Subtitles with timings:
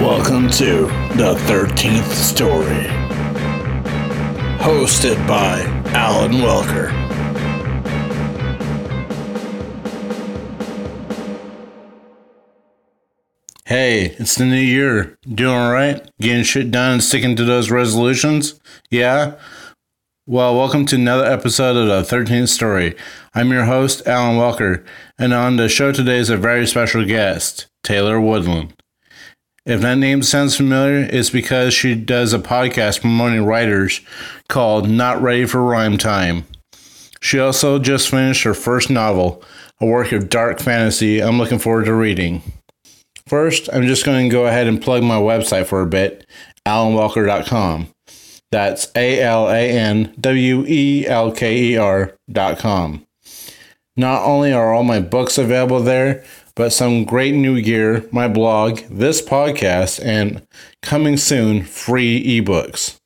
[0.00, 0.82] Welcome to
[1.16, 2.84] the 13th story.
[4.58, 5.62] Hosted by
[5.94, 6.90] Alan Welker.
[13.64, 15.16] Hey, it's the new year.
[15.22, 16.06] Doing alright?
[16.20, 18.60] Getting shit done and sticking to those resolutions?
[18.90, 19.36] Yeah?
[20.26, 22.94] Well, welcome to another episode of the 13th Story.
[23.34, 24.84] I'm your host, Alan Welker,
[25.18, 28.75] and on the show today is a very special guest, Taylor Woodland.
[29.66, 34.00] If that name sounds familiar, it's because she does a podcast promoting writers
[34.48, 36.44] called Not Ready for Rhyme Time.
[37.20, 39.42] She also just finished her first novel,
[39.80, 42.42] a work of dark fantasy I'm looking forward to reading.
[43.26, 46.24] First, I'm just going to go ahead and plug my website for a bit,
[46.64, 47.88] alanwelker.com.
[48.52, 53.04] That's A L A N W E L K E R.com.
[53.96, 56.24] Not only are all my books available there,
[56.56, 60.44] but some great new gear, my blog, this podcast, and
[60.82, 62.98] coming soon, free ebooks.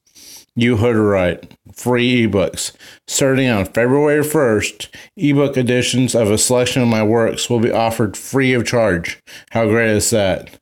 [0.55, 1.53] You heard it right.
[1.75, 2.73] Free ebooks.
[3.07, 8.17] Starting on February 1st, ebook editions of a selection of my works will be offered
[8.17, 9.21] free of charge.
[9.51, 10.59] How great is that?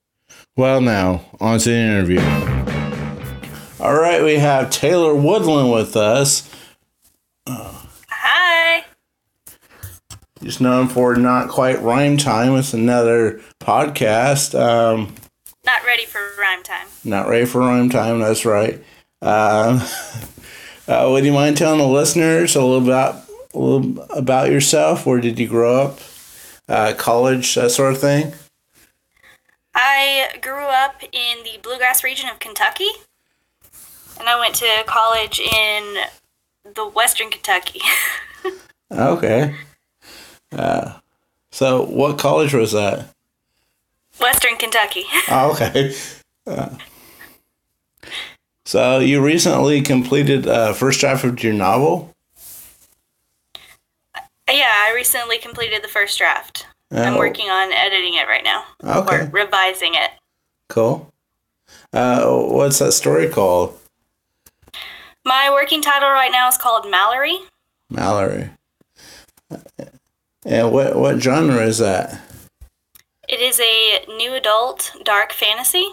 [0.57, 2.21] Well, now, on to the interview.
[3.81, 6.49] All right, we have Taylor Woodland with us.
[10.43, 12.55] Just known for Not Quite Rhyme Time.
[12.57, 14.59] It's another podcast.
[14.59, 15.15] Um,
[15.67, 16.87] Not ready for rhyme time.
[17.05, 18.21] Not ready for rhyme time.
[18.21, 18.75] That's right.
[19.21, 19.83] Um,
[20.89, 25.07] uh, would you mind telling the listeners a little about a little about yourself?
[25.07, 25.99] Where did you grow up?
[26.69, 28.33] Uh, college, that sort of thing.
[29.75, 32.91] I grew up in the bluegrass region of Kentucky,
[34.19, 35.97] and I went to college in
[36.75, 37.81] the western Kentucky.
[38.91, 39.55] Okay.
[40.53, 40.99] Uh,
[41.51, 43.15] so, what college was that?
[44.21, 45.05] western Kentucky.
[45.31, 45.95] Oh, okay.
[46.47, 46.71] Uh,
[48.65, 52.15] so, you recently completed uh, first draft of your novel.
[54.51, 56.67] yeah, I recently completed the first draft.
[56.91, 57.19] I'm Oh.
[57.19, 58.65] working on editing it right now.
[58.83, 59.17] Okay.
[59.17, 60.11] Or revising it.
[60.69, 61.13] Cool.
[61.93, 63.79] Uh, what's that story called?
[65.25, 67.39] My working title right now is called Mallory.
[67.91, 68.51] Mallory.
[70.45, 72.21] And what what genre is that?
[73.29, 75.93] It is a new adult dark fantasy.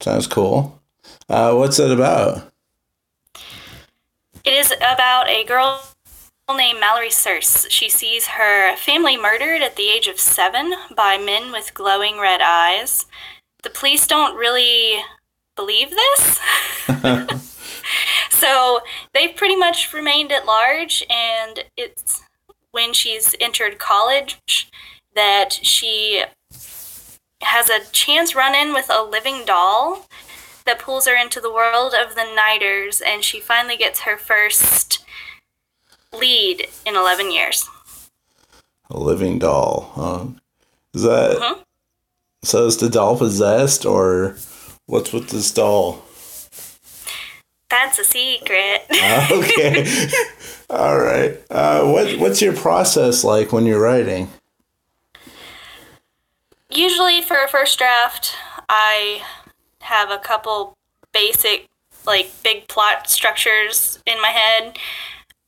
[0.00, 0.80] Sounds cool.
[1.28, 2.52] Uh, what's it about?
[4.44, 5.82] It is about a girl
[6.50, 7.66] named Mallory Circe.
[7.70, 12.40] She sees her family murdered at the age of seven by men with glowing red
[12.42, 13.06] eyes.
[13.62, 15.00] The police don't really
[15.56, 16.40] believe this.
[18.30, 18.80] so
[19.14, 22.22] they've pretty much remained at large, and it's
[22.72, 24.40] when she's entered college
[25.14, 26.24] that she
[27.42, 30.06] has a chance run in with a living doll
[30.64, 35.04] that pulls her into the world of the Nighters, and she finally gets her first
[36.12, 37.68] lead in 11 years.
[38.90, 39.92] A living doll.
[39.94, 40.24] Huh?
[40.94, 41.58] Is that Mhm.
[42.44, 42.66] so?
[42.66, 44.36] Is the doll possessed, or
[44.86, 46.04] what's with this doll?
[47.72, 48.82] That's a secret.
[49.30, 49.86] Okay.
[50.68, 51.40] All right.
[51.50, 54.28] Uh, what what's your process like when you're writing?
[56.70, 58.34] Usually, for a first draft,
[58.68, 59.22] I
[59.80, 60.76] have a couple
[61.12, 61.68] basic,
[62.06, 64.78] like, big plot structures in my head,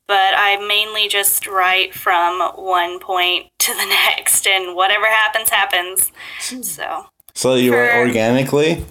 [0.06, 3.86] but I mainly just write from one point to the
[4.16, 6.10] next, and whatever happens, happens.
[6.40, 8.84] So, So you write organically.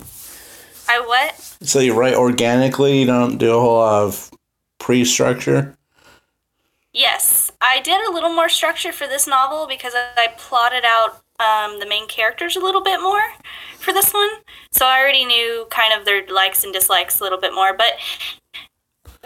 [0.87, 1.39] I what?
[1.67, 2.99] So you write organically.
[2.99, 4.31] You don't do a whole lot of
[4.79, 5.77] pre-structure.
[6.93, 11.23] Yes, I did a little more structure for this novel because I I plotted out
[11.39, 13.21] um, the main characters a little bit more
[13.79, 14.29] for this one.
[14.71, 17.93] So I already knew kind of their likes and dislikes a little bit more, but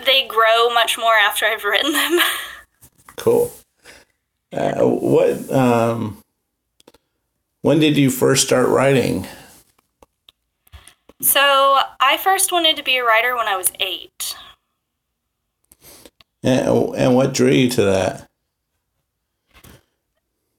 [0.05, 2.19] they grow much more after I've written them.
[3.17, 3.51] Cool.
[4.53, 5.51] Uh, what?
[5.51, 6.23] Um,
[7.63, 9.25] when did you first start writing?
[11.21, 14.35] So I first wanted to be a writer when I was eight.
[16.43, 18.27] And, and what drew you to that?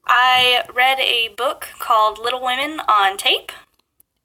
[0.05, 3.51] I read a book called Little Women on tape,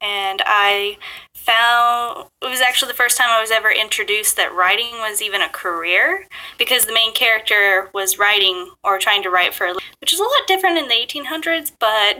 [0.01, 0.97] and I
[1.33, 5.41] found it was actually the first time I was ever introduced that writing was even
[5.41, 6.27] a career
[6.57, 10.19] because the main character was writing or trying to write for a living, which is
[10.19, 12.19] a lot different in the 1800s, but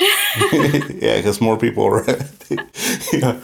[1.02, 2.30] yeah, because more people read.
[3.12, 3.42] yeah.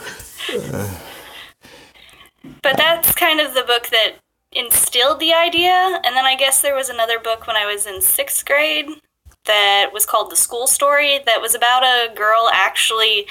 [2.62, 4.14] But that's kind of the book that
[4.52, 6.00] instilled the idea.
[6.04, 8.88] And then I guess there was another book when I was in sixth grade
[9.46, 13.26] that was called The School Story that was about a girl actually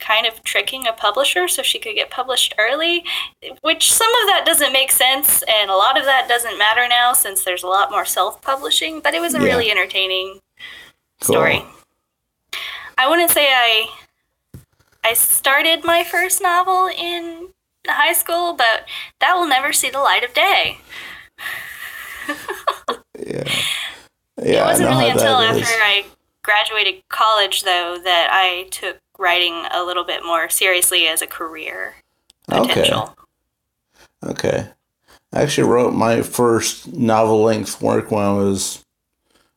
[0.00, 3.02] kind of tricking a publisher so she could get published early,
[3.62, 7.14] which some of that doesn't make sense, and a lot of that doesn't matter now
[7.14, 9.44] since there's a lot more self publishing, but it was a Yeah.
[9.44, 10.40] really entertaining
[11.22, 11.34] Cool.
[11.36, 11.64] story.
[12.98, 13.88] I wouldn't say I
[15.04, 17.50] I started my first novel in
[17.86, 18.86] high school, but
[19.20, 20.78] that will never see the light of day.
[23.16, 23.44] Yeah.
[24.36, 25.68] it Yeah, I wasn't really until after is.
[25.70, 26.04] I
[26.42, 31.94] graduated college, though, that I took writing a little bit more seriously as a career
[32.50, 32.90] Okay.
[34.24, 34.68] Okay.
[35.32, 38.84] I actually wrote my first novel length work when I was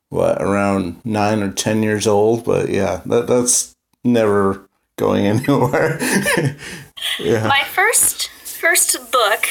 [0.10, 4.67] what around nine or ten years old, but yeah, that that's never
[4.98, 6.00] going anywhere.
[7.20, 7.48] yeah.
[7.48, 9.46] My first first book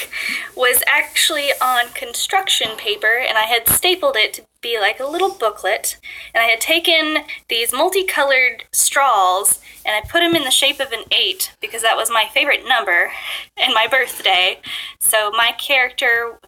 [0.57, 5.31] was actually on construction paper, and I had stapled it to be like a little
[5.31, 5.97] booklet.
[6.35, 10.91] And I had taken these multicolored straws and I put them in the shape of
[10.91, 13.13] an eight because that was my favorite number
[13.57, 14.61] and my birthday.
[14.99, 16.41] So my character,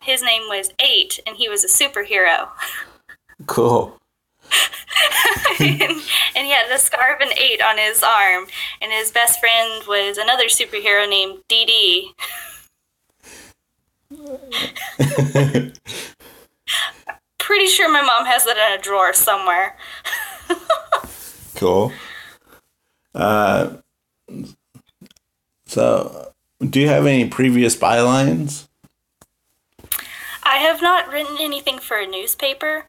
[0.00, 2.48] his name was Eight, and he was a superhero.
[3.46, 3.98] Cool.
[5.60, 5.80] and,
[6.36, 8.46] and he had the scar of an eight on his arm,
[8.80, 12.12] and his best friend was another superhero named Dee Dee.
[17.38, 19.76] Pretty sure my mom has that in a drawer somewhere.
[21.54, 21.92] Cool.
[23.14, 23.76] Uh,
[25.66, 28.66] so, do you have any previous bylines?
[30.42, 32.86] I have not written anything for a newspaper.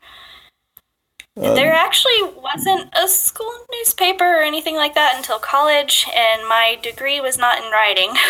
[1.38, 6.78] Um, there actually wasn't a school newspaper or anything like that until college, and my
[6.82, 8.14] degree was not in writing.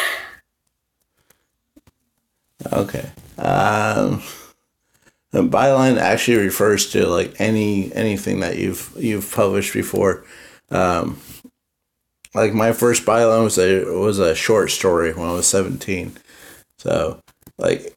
[2.74, 3.12] Okay.
[3.38, 4.24] Um,
[5.34, 10.26] a byline actually refers to like any anything that you've you've published before.
[10.72, 11.20] Um,
[12.34, 16.14] like my first byline was a was a short story when I was seventeen.
[16.80, 17.20] So,
[17.58, 17.96] like,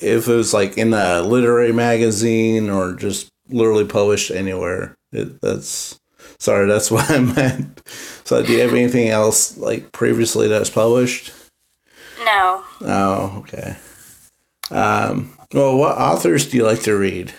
[0.00, 5.98] if it was like in a literary magazine or just literally published anywhere, it, that's
[6.38, 7.82] sorry, that's what I meant.
[8.24, 11.32] So, do you have anything else like previously that's published?
[12.24, 12.62] no.
[12.82, 13.76] Oh, okay.
[14.70, 17.32] Um, well, what authors do you like to read?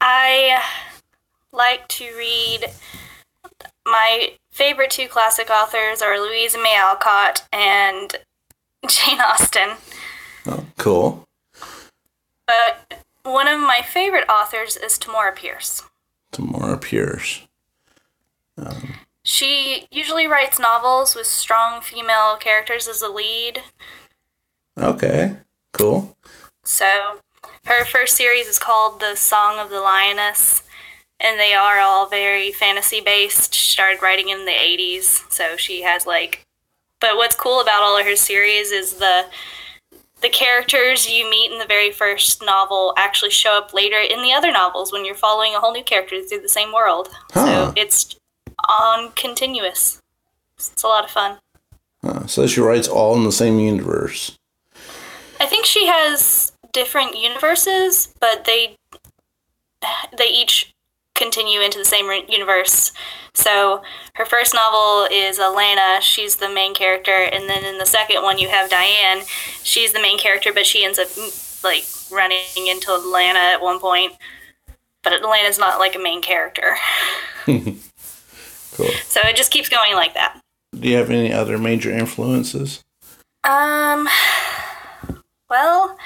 [0.00, 0.62] I
[1.52, 2.66] like to read.
[3.86, 8.14] My favorite two classic authors are Louisa May Alcott and
[8.88, 9.70] Jane Austen.
[10.46, 11.24] Oh, cool.
[12.46, 15.82] But one of my favorite authors is Tamora Pierce.
[16.32, 17.46] Tamora Pierce.
[18.56, 18.94] Um,
[19.24, 23.62] she usually writes novels with strong female characters as the lead.
[24.78, 25.36] Okay,
[25.72, 26.16] cool.
[26.62, 27.20] So
[27.64, 30.62] her first series is called The Song of the Lioness,
[31.18, 33.54] and they are all very fantasy based.
[33.54, 36.46] She started writing in the 80s, so she has like.
[37.00, 39.26] But what's cool about all of her series is the
[40.24, 44.32] the characters you meet in the very first novel actually show up later in the
[44.32, 47.10] other novels when you're following a whole new character through the same world.
[47.34, 47.44] Huh.
[47.44, 48.16] So it's
[48.66, 50.00] on continuous.
[50.56, 51.38] It's a lot of fun.
[52.02, 54.38] Uh, so she writes all in the same universe.
[55.40, 58.76] I think she has different universes, but they
[60.16, 60.72] they each
[61.14, 62.92] continue into the same universe.
[63.34, 63.82] So
[64.14, 66.00] her first novel is Alanna.
[66.00, 69.24] She's the main character, and then in the second one you have Daine.
[69.62, 73.80] She's the main character, but she ends up mm, like running into Alanna at one
[73.80, 74.12] point.
[75.02, 76.76] But Alanna's not like a main character,
[77.46, 77.76] Cool.
[79.04, 80.40] so it just keeps going like that.
[80.78, 82.82] Do you have any other major influences?
[83.44, 84.08] Um.
[85.50, 85.96] Well,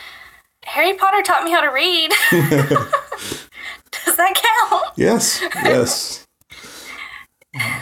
[0.64, 2.12] Harry Potter taught me how to read.
[4.08, 4.34] Does that
[4.70, 4.92] count?
[4.96, 6.26] Yes, yes.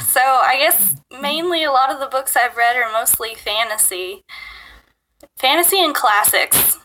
[0.08, 4.24] So I guess mainly a lot of the books I've read are mostly fantasy.
[5.38, 6.78] Fantasy and classics.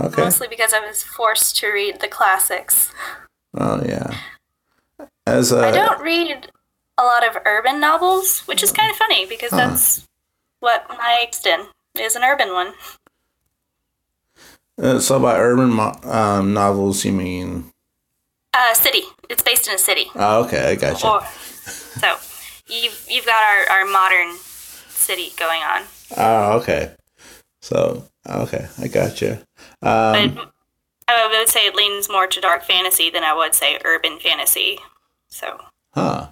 [0.00, 0.22] Okay.
[0.22, 2.92] Mostly because I was forced to read the classics.
[3.54, 4.14] Oh yeah.
[5.26, 6.52] As a I don't read
[6.96, 10.06] a lot of urban novels, which is kind of funny because that's
[10.60, 11.66] what my in
[12.00, 12.74] is an urban one.
[14.80, 17.72] uh, so by urban mo- um, novels, you mean?
[18.52, 19.02] Uh, city.
[19.28, 20.06] It's based in a city.
[20.14, 21.08] Oh, okay, I got you.
[21.08, 22.16] Or, so
[22.68, 24.36] you've you've got our, our modern
[24.88, 25.82] city going on.
[26.16, 26.94] Oh, okay.
[27.62, 29.38] So okay, I got you.
[29.82, 30.50] Um, But
[31.08, 34.78] I would say it leans more to dark fantasy than I would say urban fantasy.
[35.28, 35.60] So
[35.94, 36.28] Huh.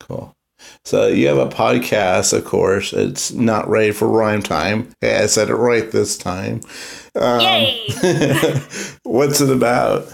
[0.00, 0.34] Cool.
[0.84, 2.92] So you have a podcast, of course.
[2.92, 4.90] It's not ready for rhyme time.
[5.00, 6.60] Hey, I said it right this time.
[7.14, 7.88] Um, yay!
[9.02, 10.12] What's it about?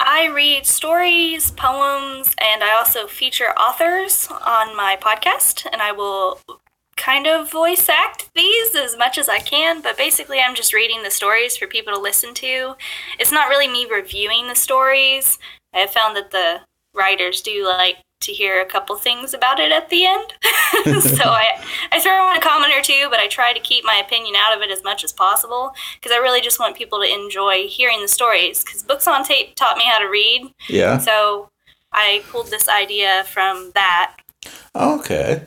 [0.00, 5.90] I I read stories, poems, and I also feature authors on my podcast, and I
[5.90, 6.38] will
[6.96, 11.02] kind of voice act these as much as I can, but basically I'm just reading
[11.02, 12.76] the stories for people to listen to.
[13.18, 15.38] It's not really me reviewing the stories.
[15.74, 16.60] I have found that the
[16.94, 20.32] writers do like to hear a couple things about it at the end.
[21.02, 24.02] so I, I throw in a comment or two, but I try to keep my
[24.04, 27.12] opinion out of it as much as possible because I really just want people to
[27.12, 30.52] enjoy hearing the stories because books on tape taught me how to read.
[30.68, 30.98] Yeah.
[30.98, 31.50] So
[31.92, 34.16] I pulled this idea from that.
[34.74, 35.42] Okay.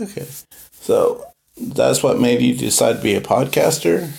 [0.00, 0.26] Okay.
[0.72, 1.24] So
[1.56, 4.10] that's what made you decide to be a podcaster?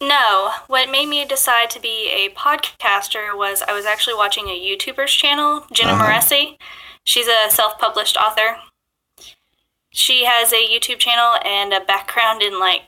[0.00, 4.50] No, what made me decide to be a podcaster was I was actually watching a
[4.58, 6.04] YouTuber's channel, Jenna Uh-huh.
[6.06, 6.56] Moreci.
[7.04, 8.58] She's a self published author.
[9.90, 12.82] She has a YouTube channel and a background in like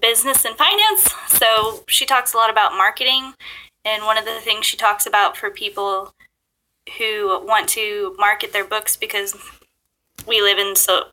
[0.00, 1.14] business and finance.
[1.28, 3.34] So she talks a lot about marketing.
[3.84, 6.12] And one of the things she talks about for people
[6.98, 9.36] who want to market their books because
[10.26, 11.04] we live in so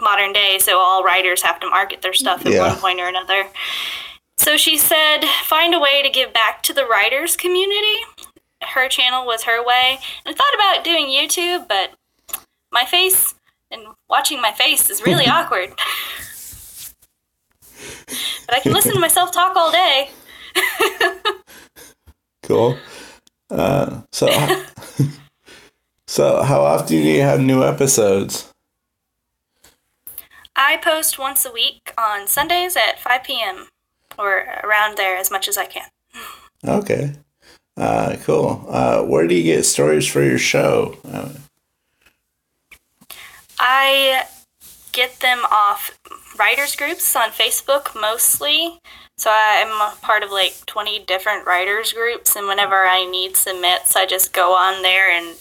[0.00, 2.68] modern day, so all writers have to market their stuff at Yeah.
[2.68, 3.48] one point or another.
[4.36, 7.96] So she said, find a way to give back to the writers community.
[8.62, 9.98] Her channel was her way.
[10.24, 11.92] And I thought about doing YouTube, but
[12.70, 13.34] my face
[13.70, 15.70] and watching my face is really awkward.
[18.46, 20.10] but I can listen to myself talk all day.
[22.44, 22.78] Cool.
[23.50, 24.26] Uh, so,
[26.06, 28.50] so how often do you have new episodes?
[30.58, 33.68] I post once a week on Sundays at 5 p.m.
[34.18, 35.88] or around there as much as I can.
[36.66, 37.12] Okay.
[37.76, 38.66] Uh, cool.
[38.68, 40.96] Uh, where do you get stories for your show?
[41.08, 41.28] Uh,
[43.60, 44.24] I
[44.90, 45.96] get them off
[46.36, 48.80] writers groups on Facebook mostly.
[49.16, 53.96] So I'm a part of like 20 different writers groups, and whenever I need submits,
[53.96, 55.36] I just go on there and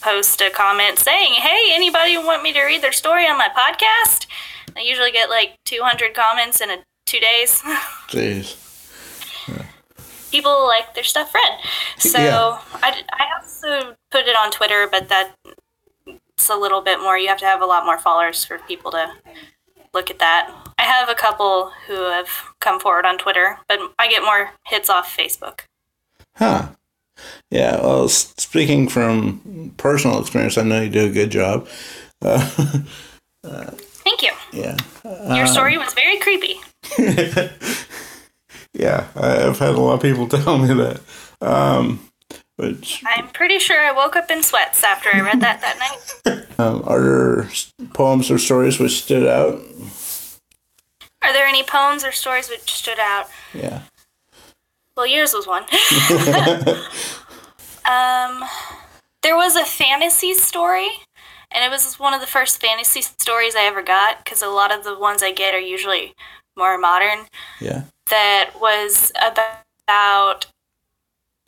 [0.00, 4.26] post a comment saying, "Hey, anybody want me to read their story on my podcast?"
[4.76, 7.60] I usually get like 200 comments in a, two days.
[8.08, 8.56] Jeez.
[10.30, 11.58] People like their stuff read.
[11.98, 12.60] So Yeah.
[12.74, 15.34] I, I also put it on Twitter, but that
[16.06, 17.18] it's a little bit more.
[17.18, 19.12] You have to have a lot more followers for people to
[19.92, 20.54] look at that.
[20.78, 22.28] I have a couple who have
[22.60, 25.62] come forward on Twitter, but I get more hits off Facebook.
[26.36, 26.68] Huh.
[27.50, 27.80] Yeah.
[27.80, 31.68] Well, speaking from personal experience, I know you do a good job.
[32.22, 32.38] Uh,
[33.44, 34.30] Thank you.
[34.52, 34.76] yeah.
[35.34, 36.56] Your story was very creepy.
[38.72, 39.08] Yeah.
[39.16, 41.00] I've had a lot of people tell me that.
[41.40, 42.06] Um,
[42.56, 46.46] which I'm pretty sure I woke up in sweats after I read that that night.
[46.58, 47.50] um, are there
[47.94, 49.60] poems or stories which stood out?
[51.22, 53.28] Are there any poems or stories which stood out?
[53.54, 53.82] Yeah.
[55.00, 55.62] Well, yours was one.
[57.90, 58.44] um,
[59.22, 60.90] there was a fantasy story,
[61.50, 64.70] and it was one of the first fantasy stories I ever got because a lot
[64.70, 66.12] of the ones I get are usually
[66.54, 67.28] more modern.
[67.62, 67.84] Yeah.
[68.10, 70.44] That was about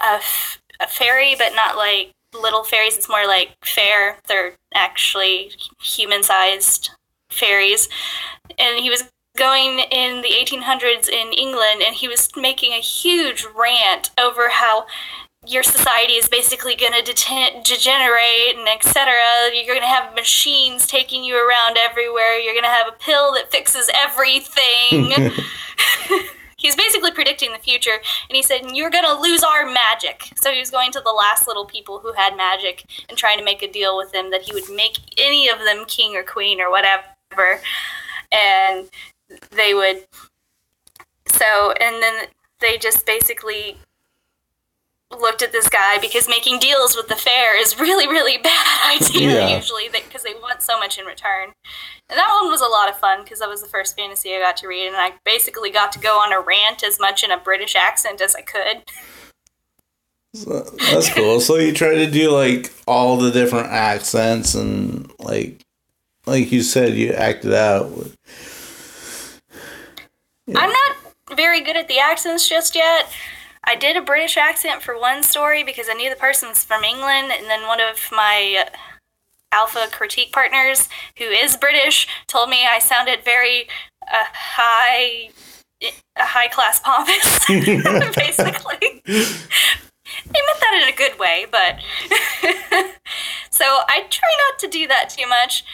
[0.01, 2.97] a, f- a fairy, but not like little fairies.
[2.97, 4.17] It's more like fair.
[4.29, 6.89] They're actually human sized
[7.29, 7.91] fairies.
[8.59, 13.47] And he was going in the 1800s in England and he was making a huge
[13.57, 14.87] rant over how
[15.45, 19.13] your society is basically going to deten- degenerate and etc.
[19.53, 22.39] You're going to have machines taking you around everywhere.
[22.39, 25.33] You're going to have a pill that fixes everything.
[26.63, 27.99] He's basically predicting the future,
[28.29, 30.31] and he said, You're gonna lose our magic.
[30.41, 33.45] So he was going to the last little people who had magic and trying to
[33.45, 36.61] make a deal with them that he would make any of them king or queen
[36.61, 37.61] or whatever.
[38.31, 38.89] And
[39.51, 40.05] they would.
[41.27, 42.27] So, and then
[42.61, 43.77] they just basically
[45.21, 49.47] looked at this guy because making deals with the fair is really, really bad idea
[49.49, 49.57] Yeah.
[49.57, 51.53] usually because they want so much in return.
[52.09, 54.41] And that one was a lot of fun because that was the first fantasy I
[54.41, 57.31] got to read, and I basically got to go on a rant as much in
[57.31, 58.83] a British accent as I could.
[60.35, 60.61] So,
[60.91, 61.41] that's cool.
[61.41, 65.61] So you try to do like all the different accents and like,
[66.27, 67.91] like you said, you acted out.
[70.57, 70.97] I'm not
[71.37, 73.11] very good at the accents just yet.
[73.65, 77.33] I did a British accent for one story because I knew the person's from England,
[77.33, 78.77] and then one of my uh,
[79.53, 83.69] alpha critique partners, who is British, told me I sounded very
[84.13, 85.31] uh, high,
[85.81, 87.47] a high class pompous,
[88.17, 89.03] basically.
[89.05, 91.79] They meant that in a good way, but
[93.51, 95.65] so I try not to do that too much.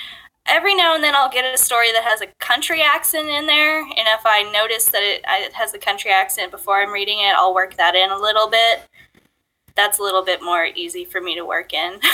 [0.48, 3.80] Every now and then I'll get a story that has a country accent in there,
[3.80, 7.34] and if I notice that it, it has a country accent before I'm reading it,
[7.36, 8.82] I'll work that in a little bit.
[9.74, 12.00] That's a little bit more easy for me to work in.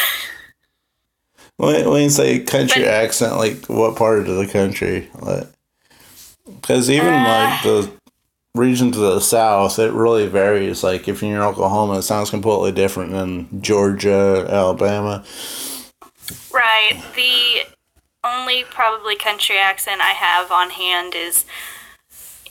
[1.56, 5.08] When, when you say country But- accent, like what part of the country?
[6.46, 7.28] Because even uh.
[7.28, 7.92] like the
[8.54, 10.82] region to the south, it really varies.
[10.82, 15.24] Like if you're in Oklahoma, it sounds completely different than Georgia, Alabama.
[16.52, 17.02] right.
[17.14, 17.73] The
[18.24, 21.44] only probably country accent I have on hand is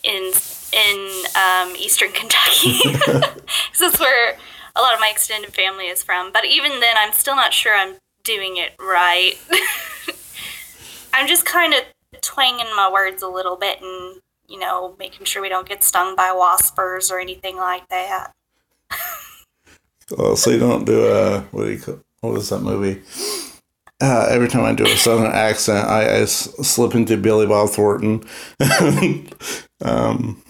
[0.04, 0.32] in
[0.74, 2.80] in um, eastern Kentucky.
[3.06, 4.38] 'Cause that's where
[4.76, 6.32] a lot of my extended family is from.
[6.32, 9.34] But even then, I'm still not sure I'm doing it right.
[11.14, 11.82] I'm just kind of
[12.22, 16.16] twanging my words a little bit and, you know, making sure we don't get stung
[16.16, 18.32] by waspers or anything like that.
[20.18, 22.00] Oh, so you don't do a what do you call?
[22.22, 23.02] What was that movie?
[24.04, 28.26] Uh, every time I do a southern accent, I slip into Billy Bob Thornton.
[29.82, 30.44] um,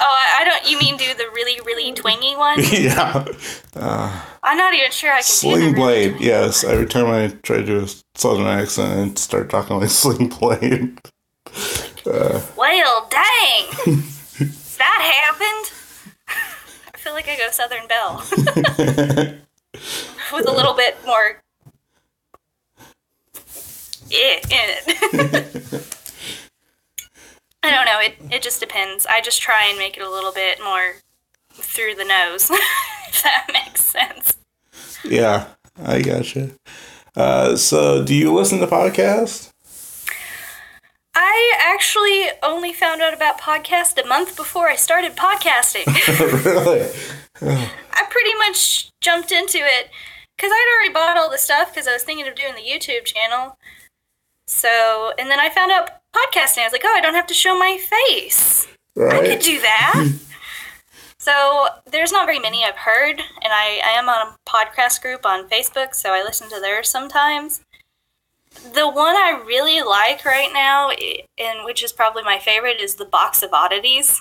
[0.00, 0.68] Oh, I, I don't.
[0.68, 2.58] You mean do the really, really twangy one?
[2.72, 3.24] yeah,
[4.42, 6.16] I'm not even sure I can do Sling the really Blade.
[6.18, 10.28] Yes, every time I try to do a southern accent and start talking like Sling
[10.28, 10.98] Blade.
[12.04, 14.02] Well, dang!
[14.78, 15.72] that happened.
[16.92, 18.24] I feel like I go Southern Belle
[20.32, 21.42] with a little bit more
[24.12, 25.98] eh in it.
[27.62, 28.00] I don't know.
[28.00, 29.06] It it just depends.
[29.06, 30.96] I just try and make it a little bit more
[31.52, 32.50] through the nose,
[33.08, 34.34] if that makes sense.
[35.04, 35.48] Yeah,
[35.82, 36.50] I gotcha.
[37.14, 39.50] Uh, so, do you listen to podcasts?
[41.14, 45.86] I actually only found out about podcast a month before I started podcasting.
[46.44, 46.88] really?
[47.42, 49.90] I pretty much jumped into it
[50.36, 53.04] because I'd already bought all the stuff because I was thinking of doing the YouTube
[53.04, 53.58] channel.
[54.52, 56.58] So, and then I found out podcasting.
[56.58, 58.68] I was like, oh, I don't have to show my face.
[58.96, 60.12] I could do that.
[61.18, 65.24] so, there's not very many I've heard, and I, I am on a podcast group
[65.24, 67.62] on Facebook, so I listen to theirs sometimes.
[68.74, 70.90] The one I really like right now,
[71.38, 74.20] and which is probably my favorite, is the Box of Oddities.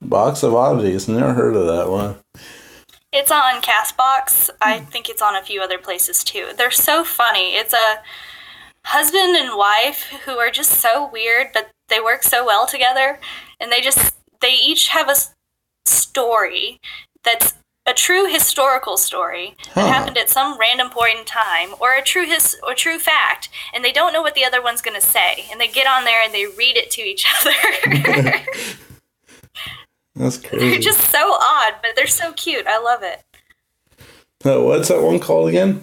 [0.00, 1.06] Box of Oddities.
[1.06, 2.16] Never heard of that one.
[3.12, 4.48] It's on Castbox.
[4.62, 4.86] I hmm.
[4.86, 6.48] think it's on a few other places too.
[6.56, 7.54] They're so funny.
[7.54, 8.02] It's a
[8.86, 13.18] husband and wife who are just so weird, but they work so well together,
[13.60, 15.16] and they just they each have a
[15.86, 16.80] story
[17.24, 17.54] that's
[17.88, 19.92] a true historical story that Huh.
[19.92, 23.84] happened at some random point in time, or a true his or true fact, and
[23.84, 26.22] they don't know what the other one's going to say, and they get on there
[26.24, 27.52] and they read it to each other.
[30.16, 32.66] That's crazy they're just so odd, but they're so cute.
[32.66, 33.22] I love it.
[34.44, 35.82] Uh, what's that one called again?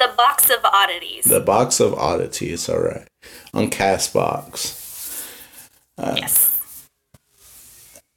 [0.00, 1.24] The Box of Oddities.
[1.26, 2.68] The Box of Oddities.
[2.68, 3.06] All right.
[3.54, 5.28] On Castbox.
[5.98, 6.56] yes.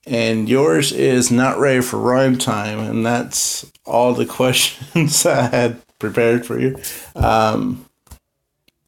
[0.05, 5.81] And yours is not ready for rhyme time, and that's all the questions I had
[5.99, 6.77] prepared for you.
[7.15, 7.85] Um,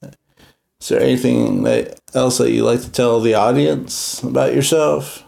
[0.01, 5.23] is there anything that else that you'd like to tell the audience about yourself?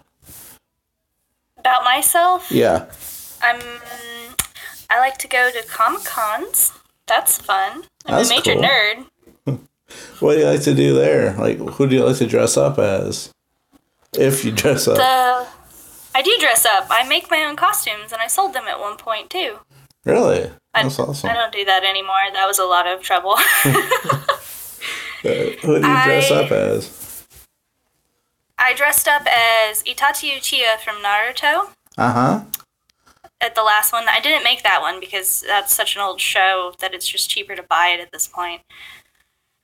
[1.57, 2.85] About myself, Yeah.
[3.41, 3.59] I'm.
[4.89, 6.71] I like to go to comic cons.
[7.07, 7.83] That's fun.
[8.05, 8.63] I'm That's a major cool.
[8.63, 9.05] nerd.
[10.19, 11.33] What do you like to do there?
[11.33, 13.31] Like, who do you like to dress up as?
[14.17, 14.97] If you dress up.
[14.97, 15.47] The
[16.17, 16.87] I do dress up.
[16.89, 19.59] I make my own costumes, and I sold them at one point too.
[20.03, 20.51] really?
[20.73, 21.29] I, That's awesome.
[21.29, 22.15] I don't do that anymore.
[22.33, 23.37] That was a lot of trouble.
[25.25, 25.29] Uh,
[25.63, 27.25] who do you dress I- up as?
[28.59, 32.41] I dressed up as Itachi Uchiha from Naruto Uh huh.
[33.39, 34.05] At the last one.
[34.09, 37.55] I didn't make that one because that's such an old show that it's just cheaper
[37.55, 38.61] to buy it at this point.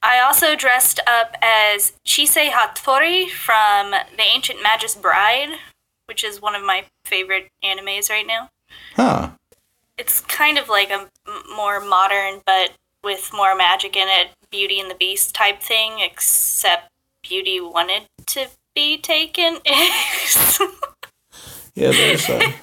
[0.04, 5.58] I also dressed up as Chise Hatori from The Ancient Magus Bride,
[6.06, 8.50] which is one of my favorite animes right now.
[8.96, 9.30] Huh.
[9.98, 11.10] It's kind of like a
[11.56, 12.72] more modern, but
[13.04, 16.90] with more magic in it, Beauty and the Beast type thing, except
[17.22, 19.60] Beauty wanted to be taken.
[21.76, 22.54] Yeah, there's a.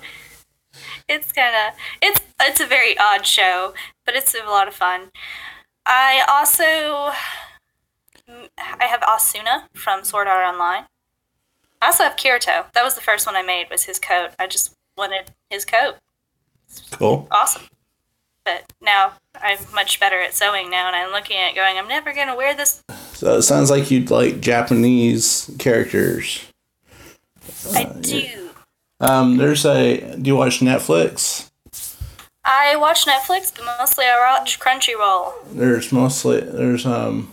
[1.11, 3.75] it's kind of it's it's a very odd show,
[4.07, 5.11] but it's a lot of fun.
[5.85, 7.12] I also
[8.57, 10.85] I have Asuna from Sword Art Online.
[11.83, 12.73] I also have Kirito.
[12.73, 14.31] That was the first one I made was his coat.
[14.38, 15.96] I just wanted his coat.
[16.92, 17.27] cool.
[17.31, 17.62] Awesome.
[18.44, 21.88] But now I'm much better at sewing now, and I'm looking at it going, I'm
[21.88, 22.83] never gonna wear this.
[23.14, 26.46] So it sounds like you'd like Japanese characters.
[27.75, 28.49] I uh, do.
[29.00, 30.16] Um, there's a.
[30.16, 31.50] Do you watch Netflix?
[32.44, 35.32] I watch Netflix, but mostly I watch Crunchyroll.
[35.52, 37.32] There's mostly there's um.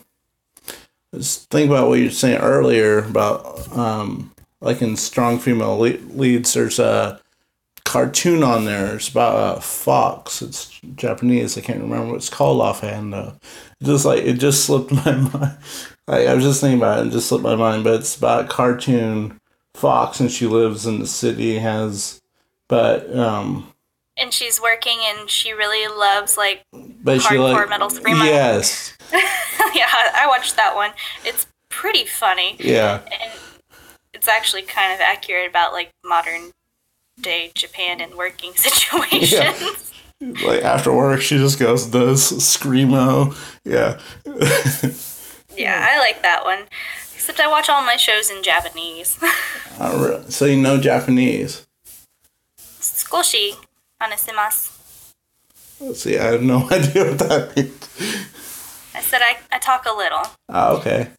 [1.13, 6.53] thinking about what you were saying earlier about um, like in strong female le- leads.
[6.53, 7.21] There's a
[7.83, 8.95] cartoon on there.
[8.95, 10.41] It's about a fox.
[10.41, 11.57] It's Japanese.
[11.57, 13.33] I can't remember what it's called offhand though.
[13.81, 15.57] It just like it just slipped my mind.
[16.07, 17.01] I, I was just thinking about it.
[17.03, 17.83] and just slipped my mind.
[17.83, 19.39] But it's about a cartoon
[19.77, 21.59] fox, and she lives in the city.
[21.59, 22.21] Has
[22.67, 23.71] but um
[24.17, 28.25] And she's working and she really loves like but she Hardcore like metal screamo.
[28.25, 30.91] yes yeah, I watched that one.
[31.23, 32.55] It's pretty funny.
[32.59, 33.31] yeah And
[34.13, 36.51] it's actually kind of accurate about like modern
[37.21, 39.91] day Japan and working situations.
[40.43, 43.99] like after work she just goes and does screamo yeah
[45.55, 46.65] Yeah, I like that one.
[47.27, 49.19] Except I watch all my shows in Japanese.
[50.29, 51.67] So you know Japanese.
[52.57, 53.55] Skoshi
[54.01, 54.71] anasimasu.
[55.81, 57.89] Let's see, I have no idea what that means.
[58.95, 60.23] I said I, I talk a little.
[60.47, 61.09] Oh, okay.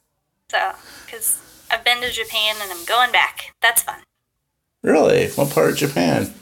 [0.51, 0.73] So,
[1.05, 1.38] because
[1.71, 3.55] I've been to Japan and I'm going back.
[3.61, 4.01] That's fun.
[4.83, 5.29] Really?
[5.33, 6.33] What part of Japan?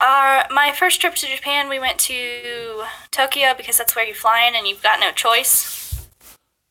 [0.00, 4.46] Our, my first trip to Japan, we went to Tokyo because that's where you fly
[4.48, 6.08] in and you've got no choice.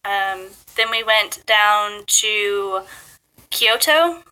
[0.04, 2.82] Um, then we went down to
[3.50, 4.24] Kyoto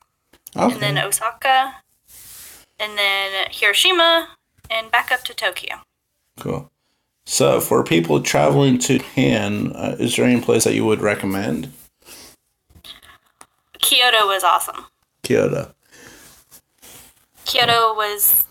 [0.56, 0.74] Okay.
[0.74, 1.76] and then Osaka
[2.80, 4.30] and then Hiroshima
[4.70, 5.78] and back up to Tokyo.
[6.40, 6.70] cool.
[7.26, 11.72] So, for people traveling to Japan, uh, is there any place that you would recommend?
[13.80, 14.86] Kyoto was awesome.
[15.24, 15.74] Kyoto.
[17.46, 18.44] Kyoto was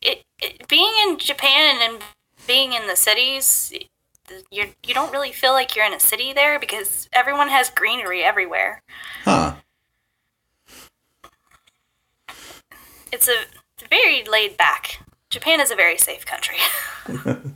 [0.00, 2.08] it, it being in Japan and then
[2.46, 3.72] being in the cities
[4.50, 8.22] you you don't really feel like you're in a city there because everyone has greenery
[8.22, 8.82] everywhere.
[9.24, 9.54] Huh.
[13.12, 13.36] It's a
[13.78, 15.00] it's very laid back.
[15.30, 16.56] Japan is a very safe country.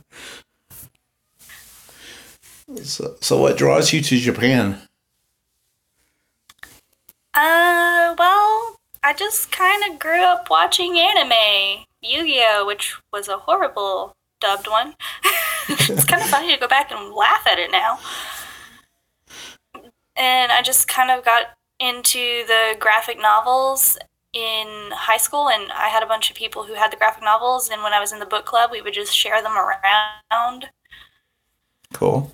[2.83, 4.81] So, so what draws you to Japan?
[7.33, 14.15] Uh, well, I just kind of grew up watching anime, Yu-Gi-Oh, which was a horrible
[14.39, 14.95] dubbed one.
[15.69, 17.99] it's kind of funny to go back and laugh at it now.
[20.15, 23.97] And I just kind of got into the graphic novels
[24.33, 27.69] in high school, and I had a bunch of people who had the graphic novels.
[27.69, 30.69] And when I was in the book club, we would just share them around.
[31.93, 32.31] Cool.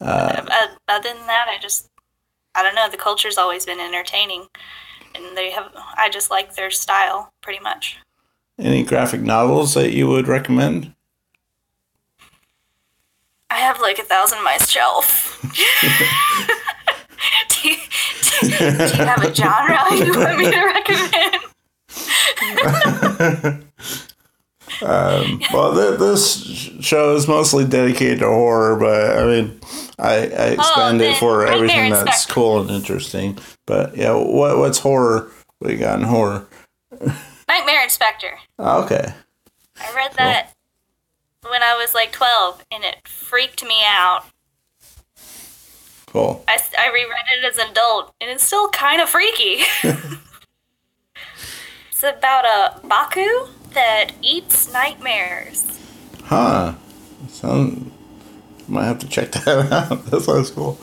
[0.00, 1.90] Uh, other than that, I just,
[2.54, 2.88] I don't know.
[2.88, 4.46] The culture's always been entertaining,
[5.14, 5.72] and they have.
[5.96, 7.98] I just like their style pretty much.
[8.58, 10.92] Any graphic novels that you would recommend?
[13.50, 15.40] I have like a thousand on my shelf.
[17.48, 17.76] do, you,
[18.30, 21.36] do, do you have a genre you want me to recommend?
[24.80, 26.40] Um, well, th- this
[26.80, 29.58] show is mostly dedicated to horror, but I mean,
[29.98, 33.38] I, I expand it for everything that's cool and interesting.
[33.66, 35.32] But yeah, what what's horror?
[35.58, 36.46] What you got in horror?
[37.48, 38.30] Nightmare Inspector.
[38.58, 39.12] Oh, okay.
[39.80, 40.52] I read that
[41.48, 44.24] when I was like 12, and it freaked me out.
[46.06, 46.44] Cool.
[46.48, 49.62] I, I reread it as an adult, and it's still kind of freaky.
[51.90, 55.78] it's about a Baku that eats nightmares.
[56.24, 56.74] Huh.
[57.28, 57.92] Sound
[58.68, 60.04] might have to check that out.
[60.06, 60.78] that sounds cool.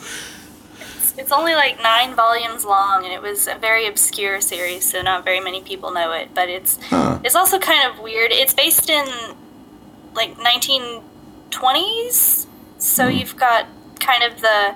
[1.18, 5.24] It's only like nine volumes long, and it was a very obscure series, so not
[5.24, 6.34] very many people know it.
[6.34, 7.20] But it's Huh.
[7.24, 8.32] it's also kind of weird.
[8.32, 9.06] It's based in
[10.14, 12.48] like 1920s,
[12.78, 13.18] so hmm.
[13.18, 13.68] you've got
[14.00, 14.76] kind of the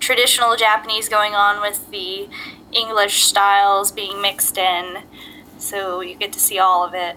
[0.00, 2.28] traditional Japanese going on with the
[2.72, 5.02] English styles being mixed in,
[5.58, 7.16] so you get to see all of it.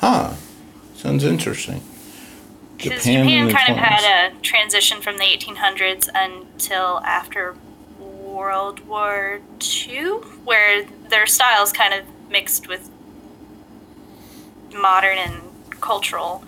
[0.00, 0.34] Huh.
[0.94, 1.82] Sounds interesting.
[2.76, 7.54] Because Japan Japan, kind of had a transition from the 1800s until after
[8.40, 10.04] World War II,
[10.44, 12.88] where their styles kind of mixed with
[14.72, 15.42] modern and
[15.82, 16.42] cultural,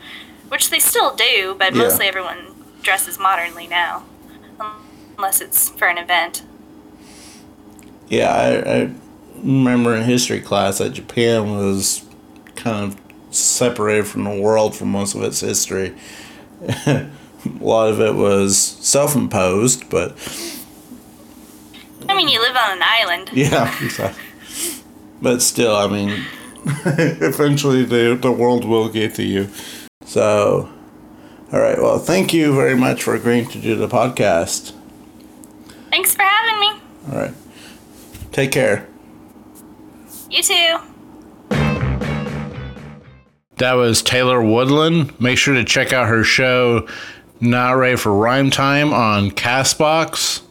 [0.48, 1.82] which they still do, but Yeah.
[1.82, 4.04] mostly everyone dresses modernly now,
[5.18, 6.42] unless it's for an event.
[8.08, 8.90] Yeah, I, I
[9.42, 12.02] remember in history class that Japan was
[12.56, 12.96] kind of
[13.34, 15.94] separated from the world for most of its history.
[16.86, 17.10] a
[17.60, 20.16] lot of it was self imposed, but
[22.08, 23.30] I mean, you live on an island.
[23.34, 24.22] yeah, exactly.
[25.20, 26.24] but still, I mean,
[26.64, 29.48] eventually the, the world will get to you.
[30.04, 30.68] So,
[31.52, 34.72] all right, well, thank you very much for agreeing to do the podcast.
[35.90, 36.82] Thanks for having me.
[37.10, 37.34] All right,
[38.32, 38.86] take care.
[40.30, 40.78] You too.
[43.56, 45.18] That was Taylor Woodland.
[45.20, 46.88] Make sure to check out her show,
[47.40, 50.41] Not Ready for Rhyme Time on Castbox.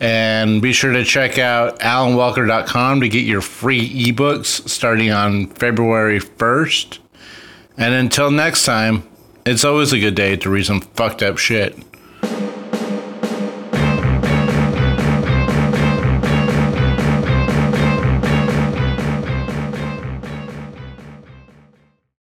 [0.00, 6.20] And be sure to check out alanwelker.com to get your free ebooks starting on February
[6.20, 6.98] 1st.
[7.76, 9.08] And until next time,
[9.46, 11.76] it's always a good day to read some fucked up shit.